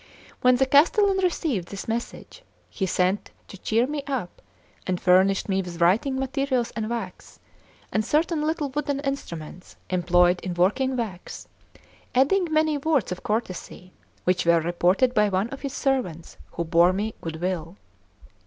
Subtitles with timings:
[0.41, 4.41] When the castellan received this message, he sent to cheer me up,
[4.87, 7.39] and furnished me with writing materials and wax,
[7.91, 11.47] and certain little wooden instruments employed in working wax,
[12.15, 13.93] adding many words of courtesy,
[14.23, 17.77] which were reported by one of his servants who bore me good will.